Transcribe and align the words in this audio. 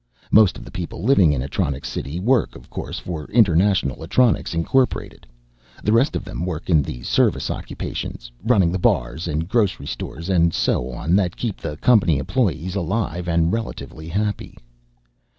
Most 0.31 0.57
of 0.57 0.65
the 0.65 0.71
people 0.71 1.03
living 1.03 1.31
in 1.31 1.43
Atronics 1.43 1.87
City 1.87 2.19
work, 2.19 2.55
of 2.55 2.71
course, 2.71 2.97
for 2.97 3.29
International 3.29 3.97
Atronics, 4.01 4.55
Incorporated. 4.55 5.27
The 5.83 5.93
rest 5.93 6.15
of 6.15 6.23
them 6.25 6.43
work 6.43 6.71
in 6.71 6.81
the 6.81 7.03
service 7.03 7.51
occupations 7.51 8.31
running 8.43 8.71
the 8.71 8.79
bars 8.79 9.27
and 9.27 9.47
grocery 9.47 9.85
stores 9.85 10.27
and 10.27 10.55
so 10.55 10.89
on 10.89 11.15
that 11.17 11.37
keep 11.37 11.57
the 11.57 11.77
company 11.77 12.17
employees 12.17 12.73
alive 12.73 13.27
and 13.27 13.53
relatively 13.53 14.07
happy. 14.07 14.57